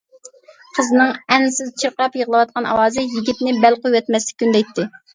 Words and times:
قىزنىڭ 0.77 1.11
ئەنسىز 1.35 1.69
چىرقىراپ 1.83 2.19
يىغلاۋاتقان 2.21 2.71
ئاۋازى 2.73 3.07
يىگىتنى 3.15 3.57
بەل 3.63 3.81
قويۇۋەتمەسلىككە 3.87 4.53
ئۈندەيتتى. 4.53 4.93